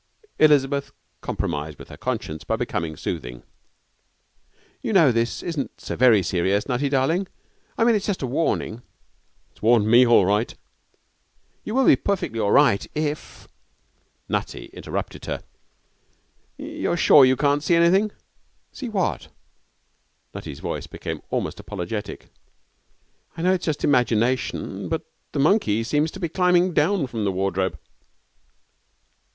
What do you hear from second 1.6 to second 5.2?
with her conscience by becoming soothing. 'You know,